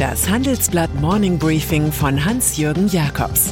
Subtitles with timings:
[0.00, 3.50] Das Handelsblatt Morning Briefing von Hans-Jürgen Jakobs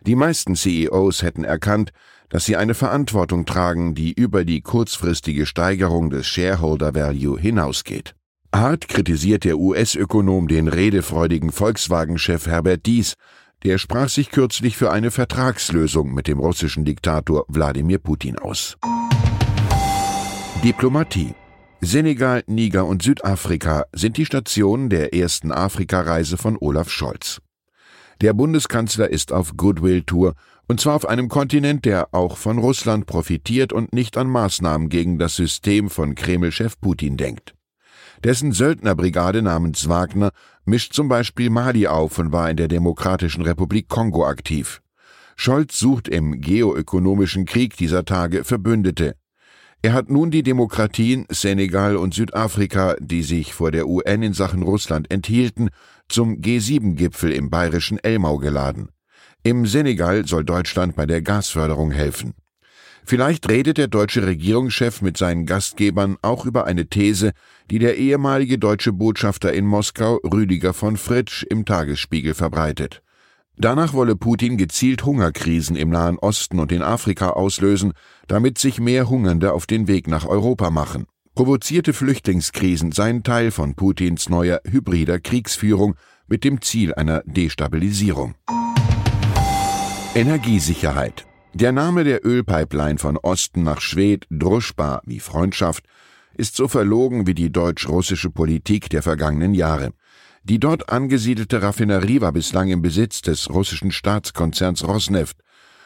[0.01, 1.91] Die meisten CEOs hätten erkannt,
[2.29, 8.15] dass sie eine Verantwortung tragen, die über die kurzfristige Steigerung des Shareholder Value hinausgeht.
[8.53, 13.15] Hart kritisiert der US-Ökonom den redefreudigen Volkswagen-Chef Herbert Dies,
[13.63, 18.77] der sprach sich kürzlich für eine Vertragslösung mit dem russischen Diktator Wladimir Putin aus.
[20.63, 21.33] Diplomatie.
[21.81, 27.41] Senegal, Niger und Südafrika sind die Stationen der ersten Afrikareise von Olaf Scholz.
[28.21, 30.35] Der Bundeskanzler ist auf Goodwill-Tour,
[30.67, 35.17] und zwar auf einem Kontinent, der auch von Russland profitiert und nicht an Maßnahmen gegen
[35.17, 37.55] das System von Kreml-Chef Putin denkt.
[38.23, 40.31] Dessen Söldnerbrigade namens Wagner
[40.63, 44.81] mischt zum Beispiel Mali auf und war in der Demokratischen Republik Kongo aktiv.
[45.35, 49.15] Scholz sucht im geoökonomischen Krieg dieser Tage Verbündete.
[49.81, 54.63] Er hat nun die Demokratien Senegal und Südafrika, die sich vor der UN in Sachen
[54.63, 55.69] Russland enthielten,
[56.07, 58.87] zum G7-Gipfel im bayerischen Elmau geladen.
[59.43, 62.33] Im Senegal soll Deutschland bei der Gasförderung helfen.
[63.05, 67.33] Vielleicht redet der deutsche Regierungschef mit seinen Gastgebern auch über eine These,
[67.69, 73.01] die der ehemalige deutsche Botschafter in Moskau Rüdiger von Fritsch im Tagesspiegel verbreitet.
[73.57, 77.93] Danach wolle Putin gezielt Hungerkrisen im Nahen Osten und in Afrika auslösen,
[78.27, 81.05] damit sich mehr Hungernde auf den Weg nach Europa machen.
[81.35, 85.95] Provozierte Flüchtlingskrisen seien Teil von Putins neuer hybrider Kriegsführung
[86.27, 88.35] mit dem Ziel einer Destabilisierung.
[90.15, 95.85] Energiesicherheit der Name der Ölpipeline von Osten nach Schwed, Druschba wie Freundschaft,
[96.35, 99.93] ist so verlogen wie die deutsch-russische Politik der vergangenen Jahre.
[100.43, 105.37] Die dort angesiedelte Raffinerie war bislang im Besitz des russischen Staatskonzerns Rosneft.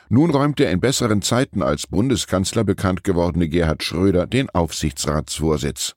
[0.09, 5.95] Nun räumt der in besseren Zeiten als Bundeskanzler bekannt gewordene Gerhard Schröder den Aufsichtsratsvorsitz.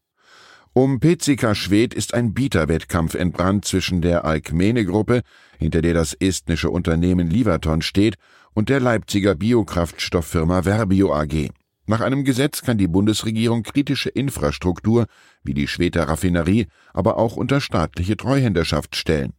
[0.73, 5.23] Um PCK Schwed ist ein Bieterwettkampf entbrannt zwischen der Alkmene-Gruppe,
[5.59, 8.15] hinter der das estnische Unternehmen Livaton steht,
[8.55, 11.51] und der Leipziger Biokraftstofffirma Verbio AG.
[11.87, 15.07] Nach einem Gesetz kann die Bundesregierung kritische Infrastruktur
[15.43, 19.33] wie die Schweder Raffinerie aber auch unter staatliche Treuhänderschaft stellen.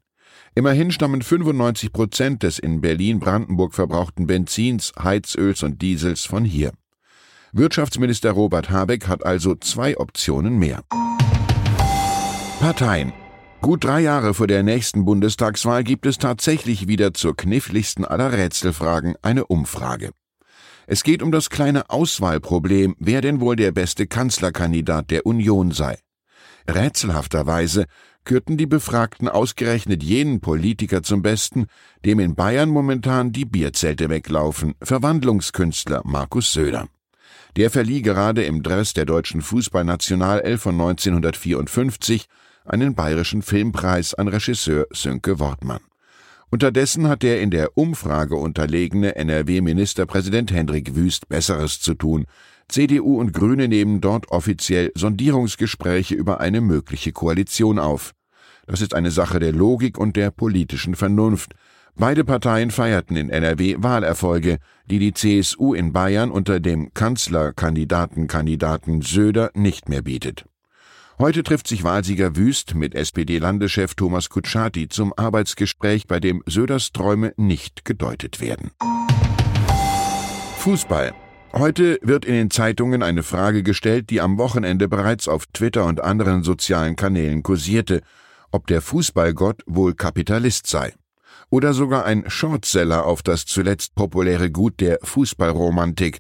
[0.54, 6.74] Immerhin stammen 95 Prozent des in Berlin-Brandenburg verbrauchten Benzins, Heizöls und Diesels von hier.
[7.54, 10.84] Wirtschaftsminister Robert Habeck hat also zwei Optionen mehr.
[12.62, 13.12] Parteien
[13.60, 19.16] Gut drei Jahre vor der nächsten Bundestagswahl gibt es tatsächlich wieder zur kniffligsten aller Rätselfragen
[19.24, 20.12] eine Umfrage.
[20.86, 25.98] Es geht um das kleine Auswahlproblem, wer denn wohl der beste Kanzlerkandidat der Union sei.
[26.70, 27.86] Rätselhafterweise
[28.26, 31.66] kürten die Befragten ausgerechnet jenen Politiker zum Besten,
[32.06, 36.88] dem in Bayern momentan die Bierzelte weglaufen, Verwandlungskünstler Markus Söder.
[37.56, 42.28] Der verlieh gerade im Dress der deutschen Fußballnationalelf von 1954
[42.66, 45.82] einen bayerischen Filmpreis an Regisseur Sönke Wortmann.
[46.50, 52.26] Unterdessen hat der in der Umfrage unterlegene NRW-Ministerpräsident Hendrik Wüst Besseres zu tun.
[52.68, 58.12] CDU und Grüne nehmen dort offiziell Sondierungsgespräche über eine mögliche Koalition auf.
[58.68, 61.54] Das ist eine Sache der Logik und der politischen Vernunft.
[61.96, 69.52] Beide Parteien feierten in NRW Wahlerfolge, die die CSU in Bayern unter dem Kanzlerkandidaten-Kandidaten Söder
[69.54, 70.46] nicht mehr bietet.
[71.22, 77.32] Heute trifft sich Wahlsieger Wüst mit SPD-Landeschef Thomas Kutschaty zum Arbeitsgespräch, bei dem Söders Träume
[77.38, 78.72] nicht gedeutet werden.
[80.58, 81.14] Fußball.
[81.54, 86.02] Heute wird in den Zeitungen eine Frage gestellt, die am Wochenende bereits auf Twitter und
[86.02, 88.02] anderen sozialen Kanälen kursierte,
[88.52, 90.92] ob der Fußballgott wohl Kapitalist sei.
[91.52, 96.18] Oder sogar ein Shortseller auf das zuletzt populäre Gut der Fußballromantik.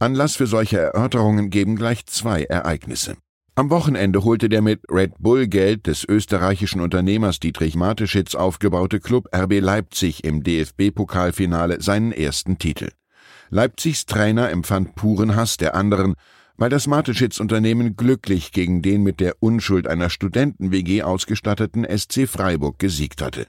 [0.00, 3.14] Anlass für solche Erörterungen geben gleich zwei Ereignisse.
[3.54, 9.28] Am Wochenende holte der mit Red Bull Geld des österreichischen Unternehmers Dietrich Mateschitz aufgebaute Club
[9.36, 12.92] RB Leipzig im DFB-Pokalfinale seinen ersten Titel.
[13.50, 16.14] Leipzigs Trainer empfand puren Hass der anderen,
[16.56, 23.20] weil das Mateschitz-Unternehmen glücklich gegen den mit der Unschuld einer Studenten-WG ausgestatteten SC Freiburg gesiegt
[23.20, 23.48] hatte.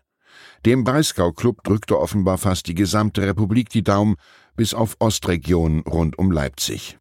[0.66, 4.16] Dem Breisgau-Club drückte offenbar fast die gesamte Republik die Daumen,
[4.58, 6.98] bis auf Ostregionen rund um Leipzig.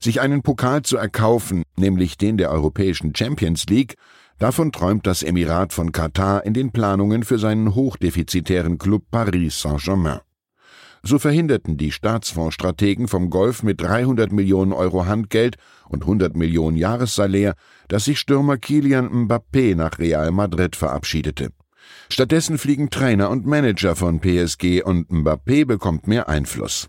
[0.00, 3.94] Sich einen Pokal zu erkaufen, nämlich den der Europäischen Champions League,
[4.38, 10.20] davon träumt das Emirat von Katar in den Planungen für seinen hochdefizitären Club Paris Saint-Germain.
[11.06, 15.56] So verhinderten die Staatsfondsstrategen vom Golf mit 300 Millionen Euro Handgeld
[15.90, 17.54] und 100 Millionen Jahressalär,
[17.88, 21.50] dass sich Stürmer Kilian Mbappé nach Real Madrid verabschiedete.
[22.08, 26.88] Stattdessen fliegen Trainer und Manager von PSG und Mbappé bekommt mehr Einfluss.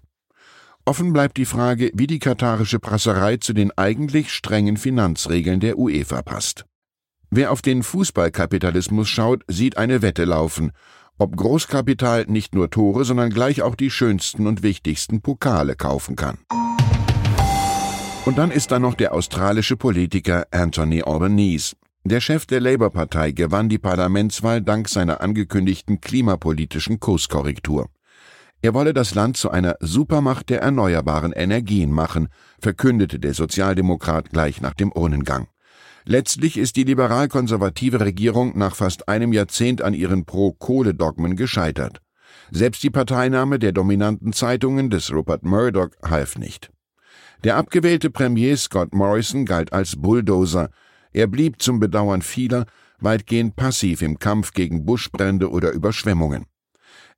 [0.87, 6.21] Offen bleibt die Frage, wie die katarische Prasserei zu den eigentlich strengen Finanzregeln der UEFA
[6.21, 6.65] passt.
[7.31, 10.71] Wer auf den Fußballkapitalismus schaut, sieht eine Wette laufen,
[11.17, 16.37] ob Großkapital nicht nur Tore, sondern gleich auch die schönsten und wichtigsten Pokale kaufen kann.
[18.25, 21.75] Und dann ist da noch der australische Politiker Anthony Albanese.
[22.03, 27.89] Der Chef der Labour-Partei gewann die Parlamentswahl dank seiner angekündigten klimapolitischen Kurskorrektur.
[28.61, 32.29] Er wolle das Land zu einer Supermacht der erneuerbaren Energien machen,
[32.59, 35.47] verkündete der Sozialdemokrat gleich nach dem Urnengang.
[36.05, 41.99] Letztlich ist die liberal-konservative Regierung nach fast einem Jahrzehnt an ihren Pro-Kohle-Dogmen gescheitert.
[42.51, 46.71] Selbst die Parteinahme der dominanten Zeitungen des Rupert Murdoch half nicht.
[47.43, 50.69] Der abgewählte Premier Scott Morrison galt als Bulldozer.
[51.11, 52.65] Er blieb zum Bedauern vieler
[52.99, 56.45] weitgehend passiv im Kampf gegen Buschbrände oder Überschwemmungen.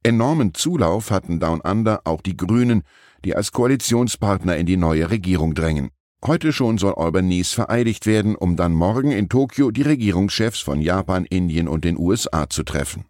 [0.03, 2.83] Enormen Zulauf hatten Down Under auch die Grünen,
[3.25, 5.89] die als Koalitionspartner in die neue Regierung drängen.
[6.25, 11.25] Heute schon soll Albanese vereidigt werden, um dann morgen in Tokio die Regierungschefs von Japan,
[11.25, 13.05] Indien und den USA zu treffen.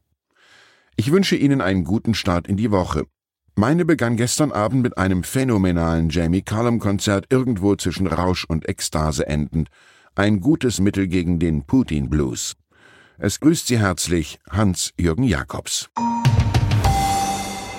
[0.95, 3.05] Ich wünsche Ihnen einen guten Start in die Woche.
[3.55, 9.27] Meine begann gestern Abend mit einem phänomenalen Jamie Cullum Konzert irgendwo zwischen Rausch und Ekstase
[9.27, 9.69] endend.
[10.15, 12.55] Ein gutes Mittel gegen den Putin Blues.
[13.19, 15.89] Es grüßt Sie herzlich Hans-Jürgen Jakobs.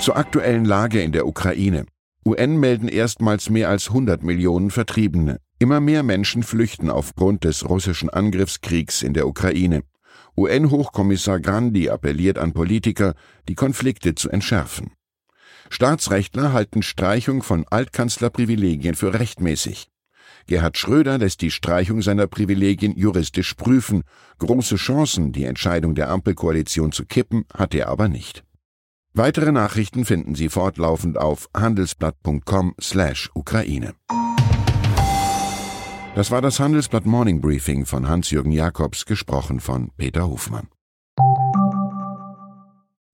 [0.00, 1.84] Zur aktuellen Lage in der Ukraine.
[2.24, 5.40] UN melden erstmals mehr als 100 Millionen Vertriebene.
[5.58, 9.82] Immer mehr Menschen flüchten aufgrund des russischen Angriffskriegs in der Ukraine.
[10.36, 13.14] UN-Hochkommissar Grandi appelliert an Politiker,
[13.48, 14.92] die Konflikte zu entschärfen.
[15.68, 19.88] Staatsrechtler halten Streichung von Altkanzlerprivilegien für rechtmäßig.
[20.46, 24.02] Gerhard Schröder lässt die Streichung seiner Privilegien juristisch prüfen.
[24.38, 28.44] Große Chancen, die Entscheidung der Ampelkoalition zu kippen, hat er aber nicht.
[29.18, 33.94] Weitere Nachrichten finden Sie fortlaufend auf handelsblatt.com/Ukraine.
[36.14, 40.68] Das war das Handelsblatt Morning Briefing von Hans-Jürgen Jakobs, gesprochen von Peter Hofmann.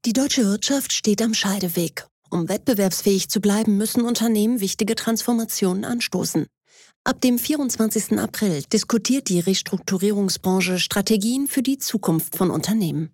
[0.04, 2.06] Die deutsche Wirtschaft steht am Scheideweg.
[2.28, 6.44] Um wettbewerbsfähig zu bleiben, müssen Unternehmen wichtige Transformationen anstoßen.
[7.04, 8.18] Ab dem 24.
[8.18, 13.13] April diskutiert die Restrukturierungsbranche Strategien für die Zukunft von Unternehmen.